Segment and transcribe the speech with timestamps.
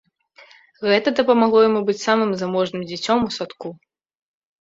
[0.91, 3.69] Гэта дапамагло яму быць самым заможным дзіцём у садку.